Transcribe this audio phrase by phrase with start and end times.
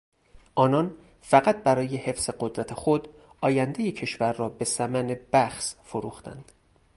[0.55, 3.07] آنان فقط برای حفظ قدرت خود
[3.41, 6.51] آیندهی کشور را به ثمن بخس فروختند.